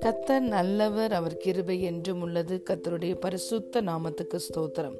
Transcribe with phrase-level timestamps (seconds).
[0.00, 2.62] கத்தர் நல்லவர் அவர் கிருபை என்றும் உள்ளது.
[2.70, 4.96] கத்தருடைய பரிசுத்த நாமத்துக்கு ஸ்தோத்திரம்.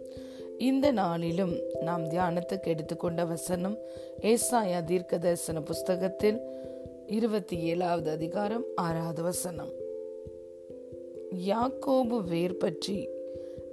[0.59, 3.79] இந்த நாளிலும் நாம் தியானத்துக்கு எடுத்துக்கொண்ட வசனம்
[4.21, 6.41] ஏசாயா தீர்க்க தரிசன புஸ்தகத்தில்
[7.07, 9.73] இருபத்தி ஏழாவது அதிகாரம் ஆறாவது வசனம்.
[11.47, 13.09] யாக்கோபு வேர் பற்றி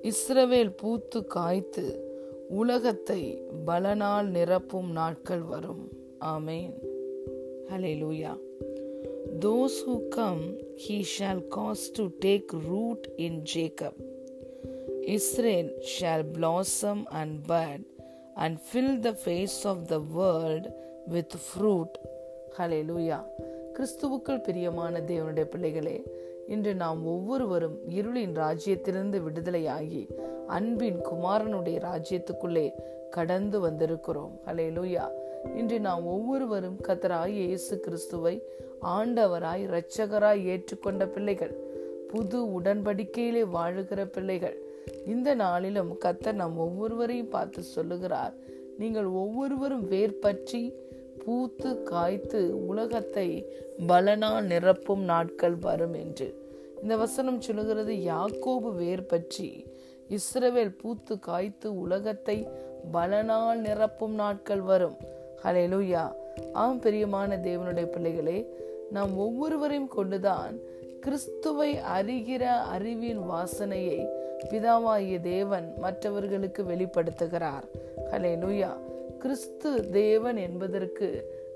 [0.01, 2.15] இஸ்ரவேல் பூத்து காய்த்து
[2.49, 5.91] உலகத்தை பலனால் நிரப்பும் நாட்கள் வரும்.
[6.19, 6.86] ஆமேன்.
[7.71, 8.33] ஹலே லூயா
[9.39, 10.43] Those who come,
[10.77, 13.95] he shall cause to take root in Jacob.
[15.15, 17.81] Israel shall blossom and bud
[18.37, 20.65] and fill the face of the world
[21.07, 21.91] with fruit.
[22.57, 23.21] Hallelujah.
[23.75, 25.97] கிறிஸ்துவுக்குள் பிரியமான தேவனுடைய பிள்ளைகளே
[26.47, 30.03] இன்று நாம் ஒவ்வொருவரும் இருளின் ராஜ்யத்திலிருந்து விடுதலையாகி
[30.57, 32.67] அன்பின் குமாரனுடைய ராஜ்யத்துக்குள்ளே
[33.09, 35.05] கடந்து வந்திருக்கிறோம் ஹலே லூயா
[35.59, 38.35] இன்று நாம் ஒவ்வொருவரும் கத்தராய் இயேசு கிறிஸ்துவை
[38.95, 41.53] ஆண்டவராய் இரட்சகராய் ஏற்றுக்கொண்ட பிள்ளைகள்
[42.11, 44.57] புது உடன்படிக்கையிலே வாழுகிற பிள்ளைகள்.
[45.13, 48.35] இந்த நாளிலும் கத்தர் நாம் ஒவ்வொருவரையும் பார்த்து சொல்லுகிறார்.
[48.81, 50.61] நீங்கள் ஒவ்வொருவரும் வேர் பற்றி
[51.23, 53.27] பூத்து காய்த்து உலகத்தை
[53.89, 56.27] பலனால் நிரப்பும் நாட்கள் வரும் என்று.
[56.81, 59.49] இந்த வசனம் சொல்லுகிறது யாக்கோபு வேர் பற்றி
[60.17, 62.37] இஸ்ரவேல் பூத்து காய்த்து உலகத்தை
[62.95, 64.97] பலனால் நிரப்பும் நாட்கள் வரும்.
[65.43, 66.03] ஹலேலூயா
[66.53, 68.37] ஆம் பிரியமான தேவனுடைய பிள்ளைகளே
[68.91, 70.55] நாம் ஒவ்வொருவரையும் கொண்டுதான்
[71.01, 72.43] கிறிஸ்துவை அறிகிற
[72.75, 73.99] அறிவின் வாசனையை
[74.49, 77.65] பிதாவாகிய தேவன் மற்றவர்களுக்கு வெளிப்படுத்துகிறார்.
[78.11, 78.71] ஹலே லூயா
[79.19, 81.07] கிறிஸ்து தேவன் என்பதற்கு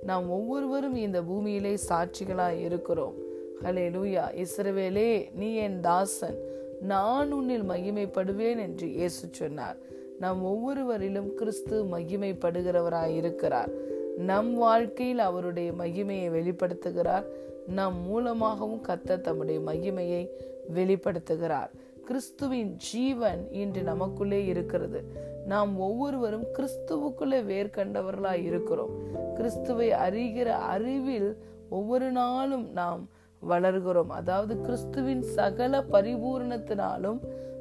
[0.03, 3.15] நாம் ஒவ்வொருவரும் இந்த பூமியிலே சாட்சிகளாய் இருக்கிறோம்.
[3.63, 6.39] ஹலே லூயா இஸ்ரவேலே நீ என் தாசன்
[6.81, 9.77] நான் உன்னில் மகிமைப்படுவேன் என்று இயேசு சொன்னார்.
[10.21, 17.23] நாம் ஒவ்வொருவரிலும் கிறிஸ்து மகிமைப்படுகிறவராய் இருக்கிறார் நம் வாழ்க்கையில் அவருடைய மகிமையை வெளிப்படுத்துகிறார்.
[17.67, 20.27] நம் மூலமாகவும் கத்த தம்முடைய மகிமையை
[20.75, 21.69] வெளிப்படுத்துகிறார்.
[22.05, 24.99] கிறிஸ்துவின் ஜீவன் இன்று நமக்குள்ளே இருக்கிறது.
[25.45, 28.93] நாம் ஒவ்வொருவரும் கிறிஸ்துவுக்குள்ளே வேர்கண்டவர்களாய் இருக்கிறோம்.
[29.35, 31.37] கிறிஸ்துவை அறிகிற அறிவில்
[31.69, 33.09] ஒவ்வொரு நாளும் நாம்
[33.49, 34.09] வளர்கிறோம்.
[34.09, 37.19] அதாவது கிறிஸ்துவின் சகல பரிபூர்ணத்தினாலும்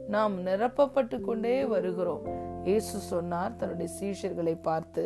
[0.09, 2.49] நாம் நிரப்பப்பட்டு கொண்டே வருகிறோம்.
[2.69, 5.03] இயேசு சொன்னார் தன்னுடைய சீஷர்களை பார்த்து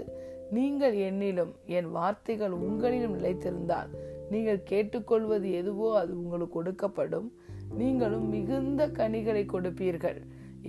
[0.57, 3.91] நீங்கள் என்னிலும் என் வார்த்தைகள் உங்களிலும் நிலைத்திருந்தால்
[4.31, 7.29] நீங்கள் கேட்டுக்கொள்வது எதுவோ அது உங்களுக்கு கொடுக்கப்படும்.
[7.81, 10.19] நீங்களும் மிகுந்த கனிகளை கொடுப்பீர்கள்.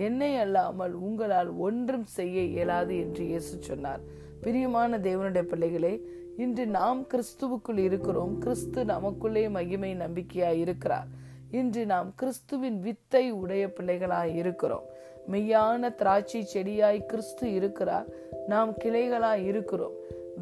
[0.06, 4.02] என்னை அல்லாமல் உங்களால் ஒன்றும் செய்ய இயலாது என்று இயேசு சொன்னார்.
[4.44, 5.94] பிரியமான தேவனுடைய பிள்ளைகளே
[6.44, 8.34] இன்று நாம் கிறிஸ்துவுக்குள் இருக்கிறோம்.
[8.38, 11.08] கிறிஸ்து நமக்குள்ளே மகிமை நம்பிக்கையாய் இருக்கிறார்.
[11.50, 14.86] இன்று நாம் கிறிஸ்துவின் வித்தை உடைய பிள்ளைகளாய் இருக்கிறோம்.
[15.30, 18.06] மெய்யான திராட்சை செடியாய் கிறிஸ்து இருக்கிறார்.
[18.46, 19.92] நாம் கிளைகளாய் இருக்கிறோம்.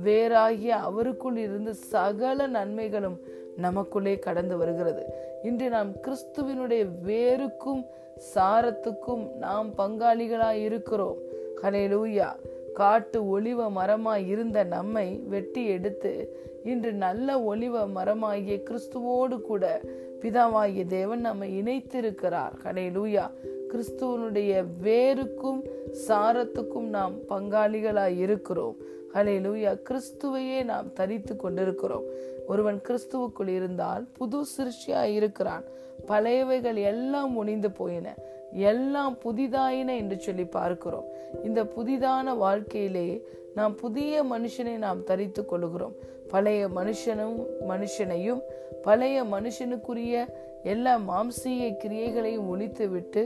[0.05, 3.21] வேறாகிய அவருக்குள் இருந்து சகல நன்மைகளும்
[3.57, 5.07] நமக்குள்ளே கடந்து வருகிறது.
[5.43, 7.87] இன்று நாம் கிறிஸ்துவினுடைய வேருக்கும்
[8.35, 11.17] சாரத்துக்கும் நாம் பங்காளிகளாய் இருக்கிறோம்.
[11.63, 12.27] ஹலேலூயா
[12.75, 19.81] காட்டு ஒளிவ மரமாய் இருந்த நம்மை வெட்டி எடுத்து இன்று நல்ல ஒளிவ மரமாகிய கிறிஸ்துவோடு கூட
[20.21, 22.53] பிதாவாகிய தேவன் நம்மை இணைத்திருக்கிறார்.
[22.65, 23.31] ஹலேலூயா
[23.75, 25.63] கிறிஸ்துவனுடைய வேருக்கும்
[26.09, 28.77] சாரத்துக்கும் நாம் பங்காளிகளாய் இருக்கிறோம்.
[29.15, 32.03] ஹலே லூயா கிறிஸ்துவையே நாம் தரித்து கொண்டிருக்கிறோம்.
[32.47, 35.65] ஒருவன் கிறிஸ்துவுக்குள் இருந்தால் புது சிருஷ்டியாய் இருக்கிறான்.
[36.07, 38.15] பழையவைகள் எல்லாம் முடிந்து போயின.
[38.53, 41.05] எல்லாம் புதிதாயின என்று சொல்லி பார்க்கிறோம்.
[41.45, 45.95] இந்த புதிதான வாழ்க்கையிலே நாம் புதிய மனுஷனை நாம் தரித்து கொள்கிறோம்.
[46.29, 48.41] பழைய மனுஷனும் மனுஷனையும்
[48.83, 50.27] பழைய மனுஷனுக்குரிய
[50.63, 53.23] எல்லா மாம்சீக கிரியைகளையும் ஒழித்து விட்டு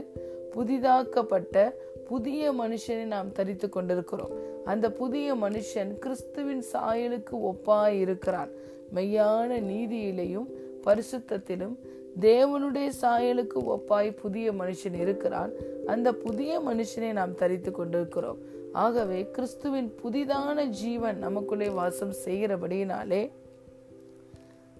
[0.55, 1.55] புதிதாக்கப்பட்ட
[2.07, 4.33] புதிய மனுஷனை நாம் தரித்து கொண்டிருக்கிறோம்.
[4.65, 8.51] அந்த புதிய மனுஷன் கிறிஸ்துவின் சாயலுக்கு ஒப்பாய் இருக்கிறான்
[8.95, 10.47] மெய்யான நீதியிலையும்
[10.85, 11.75] பரிசுத்தத்திலும்
[12.19, 15.51] தேவனுடைய சாயலுக்கு ஒப்பாய் புதிய மனுஷன் இருக்கிறான்.
[15.85, 18.39] அந்த புதிய மனுஷனை நாம் தரித்து கொண்டிருக்கிறோம்.
[18.73, 23.21] ஆகவே கிறிஸ்துவின் புதிதான ஜீவன் நமக்குள்ளே வாசம் செய்கிறபடியினாலே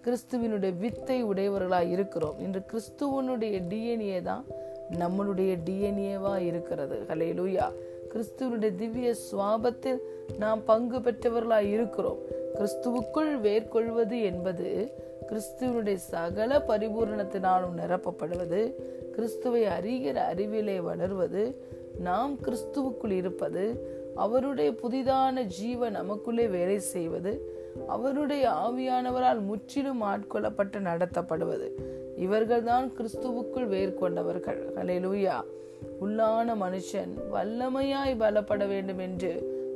[0.04, 2.38] கிறிஸ்துவனுடைய வித்தை உடையவர்களாய் இருக்கிறோம்.
[2.40, 4.46] இன்று கிறிஸ்துவனுடைய டிஎன்ஏ தான்
[4.92, 7.06] நம்மளுடைய டிஎன்ஏவா இருக்கிறது.
[7.08, 7.60] ஹலே
[8.14, 10.00] கிறிஸ்துவனுடைய திவ்ய சுவாபத்தில்
[10.38, 12.18] நாம் பங்கு பெற்றவர்களாய் இருக்கிறோம்.
[12.56, 14.92] கிறிஸ்துவுக்குள் வேர்கொள்வது என்பது
[15.28, 18.74] கிறிஸ்துவனுடைய சகல பரிபூரணத்தினாலும் நிரப்பப்படுவது
[19.12, 21.64] கிறிஸ்துவை அறிகிற அறிவிலே வளர்வது
[22.00, 27.58] நாம் கிறிஸ்துவுக்குள் இருப்பது அவருடைய புதிதான ஜீவன் நமக்குள்ளே வேலை செய்வது
[27.88, 31.72] அவருடைய ஆவியானவரால் முற்றிலும் ஆட்கொள்ளப்பட்டு நடத்தப்படுவது.
[32.20, 35.38] இவர்கள்தான் கிறிஸ்துவுக்குள் வேர் கொண்டவர்கள் லூயா
[36.02, 39.32] உள்ளான மனுஷன் வல்லமையாய் பலப்பட வேண்டும் என்று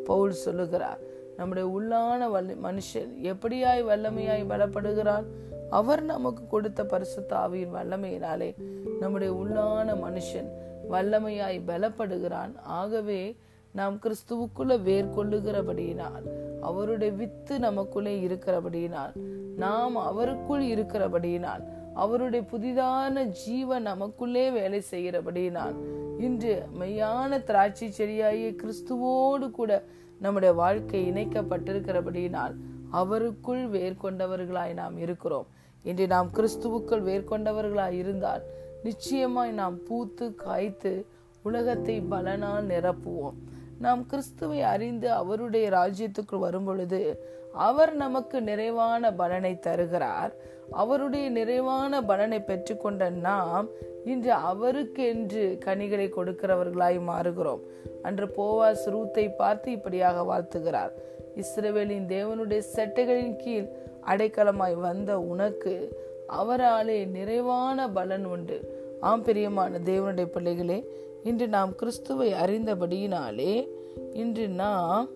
[0.05, 0.99] பவுல் சொல்லுகிறார்.
[1.37, 5.23] நம்முடைய உள்ளான வல்ல மனுஷன் எப்படியாய் வல்லமையாய் பலப்படுகிறான்?
[5.69, 8.55] அவர் நமக்கு கொடுத்த பரிசுத்த ஆவியின் வல்லமையினாலே
[8.99, 10.49] நம்முடைய உள்ளான மனுஷன்
[10.91, 12.59] வல்லமையாய் பலப்படுகிறான்.
[12.61, 13.35] ஆகவே
[13.71, 16.25] நாம் கிறிஸ்துவுக்குள்ள வேர் கொள்ளுகிறபடியினால்
[16.61, 19.13] அவருடைய வித்து நமக்குள்ளே இருக்கிறபடியினால்
[19.57, 21.63] நாம் அவருக்குள் இருக்கிறபடியினால்
[21.93, 25.75] அவருடைய புதிதான ஜீவன் நமக்குள்ளே வேலை செய்கிறபடினால்
[26.19, 29.83] இன்று மெய்யான திராட்சை செடியாகிய கிறிஸ்துவோடு கூட
[30.19, 32.53] நம்முடைய வாழ்க்கை இணைக்கப்பட்டிருக்கிறபடியினால்
[32.91, 35.47] அவருக்குள் வேர் கொண்டவர்களாய் நாம் இருக்கிறோம்.
[35.83, 38.43] இன்று நாம் கிறிஸ்துவுக்குள் வேர்கொண்டவர்களாய் இருந்தால்
[38.83, 41.05] நிச்சயமாய் நாம் பூத்து காய்த்து
[41.43, 43.37] உலகத்தை பலனால் நிரப்புவோம்.
[43.79, 47.01] நாம் கிறிஸ்துவை அறிந்து அவருடைய ராஜ்யத்துக்குள் வரும் பொழுது
[47.53, 50.33] அவர் நமக்கு நிறைவான பலனை தருகிறார்.
[50.73, 53.67] அவருடைய நிறைவான பலனை பெற்றுக்கொண்ட நாம்
[54.05, 57.59] இன்று அவருக்கென்று கனிகளை கொடுக்கிறவர்களாய் மாறுகிறோம்.
[58.03, 60.93] அன்று போவாஸ் ரூத்தை பார்த்து இப்படியாக வாழ்த்துகிறார்.
[61.35, 63.67] இஸ்ரவேலின் தேவனுடைய செட்டைகளின் கீழ்
[64.07, 65.73] அடைக்கலமாய் வந்த உனக்கு
[66.39, 68.57] அவராலே நிறைவான பலன் உண்டு.
[69.01, 70.79] ஆம் பிரியமான தேவனுடைய பிள்ளைகளே
[71.23, 73.67] இன்று நாம் கிறிஸ்துவை அறிந்தபடியினாலே
[74.13, 75.09] இன்று நாம்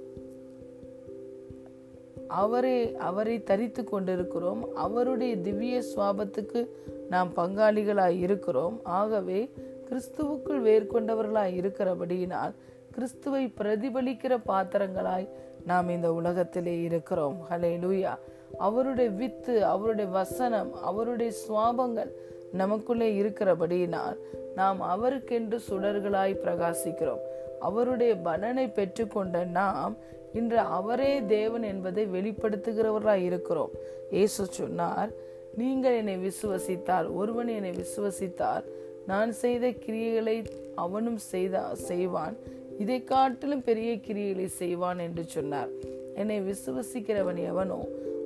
[2.27, 4.75] அவரே அவரை தரித்து கொண்டிருக்கிறோம்.
[4.75, 6.67] அவருடைய திவ்ய சுவாபத்துக்கு
[7.09, 8.79] நாம் பங்காளிகளாய் இருக்கிறோம்.
[8.83, 9.51] ஆகவே
[9.89, 12.51] கிறிஸ்துவுக்குள் வேர்கொண்டவர்களாய் இருக்கிறபடியினால்
[12.91, 15.29] கிறிஸ்துவை பிரதிபலிக்கிற பாத்திரங்களாய்
[15.65, 17.37] நாம் இந்த உலகத்திலே இருக்கிறோம்.
[17.49, 18.17] ஹலே லூயா
[18.57, 22.11] அவருடைய வித்து அவருடைய வசனம் அவருடைய சுவாபங்கள்
[22.51, 24.17] நமக்குள்ளே இருக்கிறபடியினால்
[24.55, 27.19] நாம் அவருக்கென்று சுடர்களாய் பிரகாசிக்கிறோம்.
[27.59, 29.95] அவருடைய பலனை பெற்றுக்கொண்ட நாம்
[30.33, 33.69] இன்று அவரே தேவன் என்பதை வெளிப்படுத்துகிறவர்களாய் இருக்கிறோம்.
[34.11, 35.09] இயேசு சொன்னார்
[35.55, 38.63] நீங்கள் என்னை விசுவசித்தால் ஒருவன் என்னை விசுவசித்தால்
[39.07, 40.45] நான் செய்த கிரியைகளை
[40.75, 42.35] அவனும் செய்தா செய்வான்.
[42.77, 45.69] இதை காட்டிலும் பெரிய கிரியைகளை செய்வான் என்று சொன்னார்.
[46.15, 47.79] என்னை விசுவசிக்கிறவன் எவனோ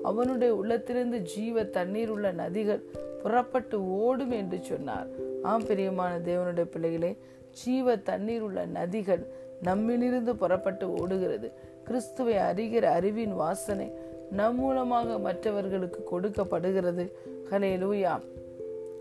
[0.03, 2.81] அவனுடைய உள்ளத்திலிருந்து ஜீவ தண்ணீர் உள்ள நதிகள்
[3.23, 5.07] புறப்பட்டு ஓடும் என்று சொன்னார்.
[5.43, 7.17] ஆம் பிரியமான தேவனுடைய பிள்ளைகளே
[7.63, 9.23] ஜீவ தண்ணீர் உள்ள நதிகள்
[9.63, 11.51] நம்மிலிருந்து புறப்பட்டு ஓடுகிறது.
[11.83, 13.91] கிறிஸ்துவை அறிகிற அறிவின் வாசனை
[14.31, 17.11] நம் மூலமாக மற்றவர்களுக்கு கொடுக்கப்படுகிறது.
[17.51, 18.19] ஹலே லூயா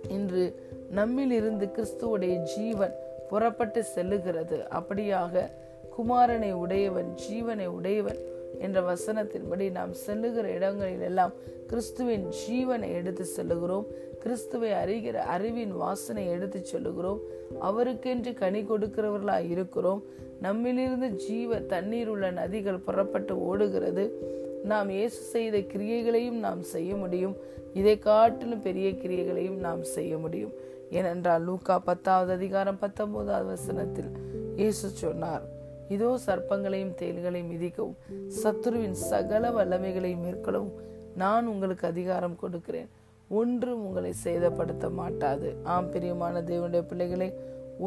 [0.09, 2.95] இன்று நம்மில் இருந்து கிறிஸ்துவுடைய ஜீவன்
[3.29, 4.57] புறப்பட்டு செல்லுகிறது.
[4.71, 5.51] அப்படியாக
[5.99, 8.17] குமாரனை உடையவன் ஜீவனை உடையவன்
[8.59, 11.33] என்ற வசனத்தின்படி நாம் செல்லுகிற இடங்களில் எல்லாம்
[11.67, 13.85] கிறிஸ்துவின் ஜீவனை எடுத்து செல்லுகிறோம்.
[14.19, 17.21] கிறிஸ்துவை அறிகிற அறிவின் வாசனை எடுத்து சொல்லுகிறோம்.
[17.61, 20.03] அவருக்கென்று கனி கொடுக்கிறவர்களாக இருக்கிறோம்.
[20.43, 24.23] நம்மிலிருந்து ஜீவ தண்ணீர் உள்ள நதிகள் புறப்பட்டு ஓடுகிறது.
[24.65, 27.37] நாம் இயேசு செய்த கிரியைகளையும் நாம் செய்ய முடியும்.
[27.75, 30.53] இதை காட்டிலும் பெரிய கிரியைகளையும் நாம் செய்ய முடியும்.
[30.91, 34.11] ஏனென்றால் லூக்கா பத்தாவது அதிகாரம் பத்தொன்பதாவது வசனத்தில்
[34.57, 35.59] இயேசு சொன்னார்.
[35.95, 37.99] இதோ சர்ப்பங்களையும் தேல்களையும் மிதிக்கவும்
[38.41, 40.75] சத்துருவின் சகல வல்லமைகளையும் மேற்கொள்ளவும்
[41.23, 42.91] நான் உங்களுக்கு அதிகாரம் கொடுக்கிறேன்.
[43.39, 45.49] ஒன்றும் உங்களை சேதப்படுத்த மாட்டாது.
[45.75, 47.29] ஆம் பிரியமான தேவனுடைய பிள்ளைகளை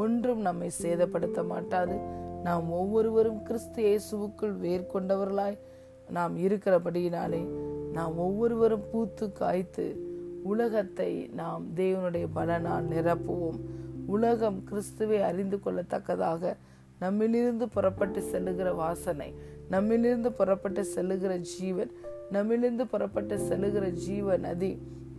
[0.01, 1.95] ஒன்றும் நம்மை சேதப்படுத்த மாட்டாது.
[2.47, 5.57] நாம் ஒவ்வொருவரும் கிறிஸ்து இயேசுவுக்குள் வேர் கொண்டவர்களாய்
[6.17, 7.41] நாம் இருக்கிறபடியினாலே
[7.97, 9.85] நாம் ஒவ்வொருவரும் பூத்து காய்த்து
[10.51, 11.11] உலகத்தை
[11.41, 13.59] நாம் தேவனுடைய பலனால் நிரப்புவோம்.
[14.15, 16.53] உலகம் கிறிஸ்துவை அறிந்து கொள்ளத்தக்கதாக
[17.03, 19.33] நம்மிலிருந்து புறப்பட்டு செல்லுகிற வாசனை
[19.71, 21.91] நம்மிலிருந்து புறப்பட்டு செல்லுகிற ஜீவன்
[22.31, 24.71] நம்மிலிருந்து புறப்பட்டு செல்லுகிற ஜீவ நதி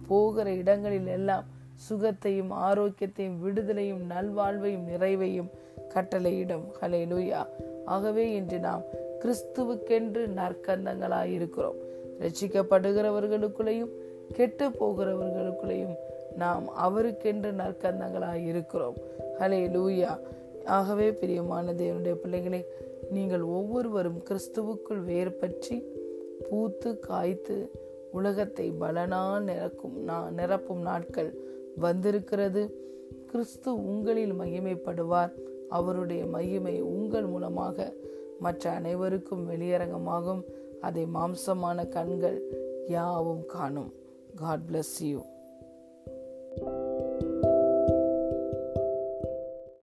[0.09, 1.45] போகிற இடங்களில் எல்லாம்
[1.91, 5.50] சுகத்தையும் ஆரோக்கியத்தையும் விடுதலையும் நல்வாழ்வையும் நிறைவையும்
[5.95, 6.64] கட்டளையிடும்.
[6.81, 7.41] ஹலே லூயா
[7.85, 8.83] ஆகவே இன்று நாம்
[9.21, 11.79] கிறிஸ்துவுக்கென்று நற்கந்தங்களாய் இருக்கிறோம்
[12.21, 13.93] ரசிக்கப்படுகிறவர்களுக்குள்ளேயும்
[14.33, 15.95] கெட்டு போகிறவர்களுக்குள்ளேயும்
[16.37, 18.97] நாம் அவருக்கென்று நற்கந்தங்களாய் இருக்கிறோம்
[19.38, 20.12] ஹலே லூயா
[20.64, 22.66] ஆகவே பிரியமான தேவனுடைய பிள்ளைகளே
[23.11, 25.83] நீங்கள் ஒவ்வொருவரும் கிறிஸ்துவுக்குள் வேர் பற்றி
[26.50, 27.71] பூத்து காய்த்து
[28.12, 29.97] உலகத்தை பலனால் நிரக்கும்
[30.37, 31.38] நிரப்பும் நாட்கள்
[31.76, 32.62] வந்திருக்கிறது.
[33.30, 35.33] கிறிஸ்து உங்களில் மகிமைப்படுவார்.
[35.68, 37.92] அவருடைய மகிமை உங்கள் மூலமாக
[38.38, 40.42] மற்ற அனைவருக்கும் வெளியரங்கமாகும்.
[40.80, 42.42] அதை மாம்சமான கண்கள்
[42.88, 43.92] யாவும் காணும்.
[44.37, 45.21] God bless you